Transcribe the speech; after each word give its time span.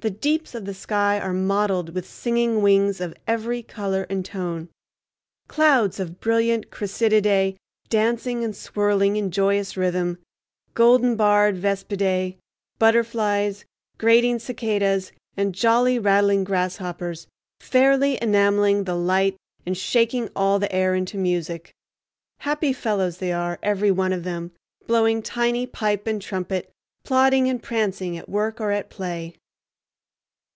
The 0.00 0.10
deeps 0.10 0.54
of 0.54 0.64
the 0.64 0.74
sky 0.74 1.18
are 1.18 1.32
mottled 1.32 1.92
with 1.92 2.08
singing 2.08 2.62
wings 2.62 3.00
of 3.00 3.16
every 3.26 3.64
color 3.64 4.06
and 4.08 4.24
tone—clouds 4.24 5.98
of 5.98 6.20
brilliant 6.20 6.70
chrysididae 6.70 7.56
dancing 7.88 8.44
and 8.44 8.54
swirling 8.54 9.16
in 9.16 9.32
joyous 9.32 9.76
rhythm, 9.76 10.18
golden 10.74 11.16
barred 11.16 11.56
vespidae, 11.56 12.36
butterflies, 12.78 13.64
grating 13.98 14.38
cicadas 14.38 15.10
and 15.36 15.52
jolly 15.52 15.98
rattling 15.98 16.44
grasshoppers—fairly 16.44 18.20
enameling 18.22 18.84
the 18.84 18.94
light, 18.94 19.36
and 19.66 19.76
shaking 19.76 20.28
all 20.36 20.60
the 20.60 20.72
air 20.72 20.94
into 20.94 21.18
music. 21.18 21.74
Happy 22.38 22.72
fellows 22.72 23.18
they 23.18 23.32
are, 23.32 23.58
every 23.64 23.90
one 23.90 24.12
of 24.12 24.22
them, 24.22 24.52
blowing 24.86 25.20
tiny 25.22 25.66
pipe 25.66 26.06
and 26.06 26.22
trumpet, 26.22 26.70
plodding 27.02 27.48
and 27.48 27.64
prancing, 27.64 28.16
at 28.16 28.28
work 28.28 28.60
or 28.60 28.70
at 28.70 28.90
play. 28.90 29.34